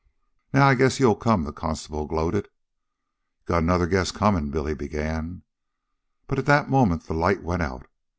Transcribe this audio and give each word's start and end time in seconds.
"Now, 0.51 0.67
I 0.67 0.73
guess 0.73 0.99
you'll 0.99 1.13
come," 1.15 1.43
the 1.43 1.51
constable 1.53 2.07
gloated. 2.07 2.45
"You 2.47 3.45
got 3.45 3.57
another 3.61 3.85
guess 3.85 4.09
comin'," 4.09 4.49
Billy 4.49 4.73
began. 4.73 5.43
But 6.25 6.39
at 6.39 6.47
that 6.47 6.71
moment 6.71 7.03
the 7.03 7.13
light 7.13 7.43
went 7.43 7.61
out. 7.61 7.85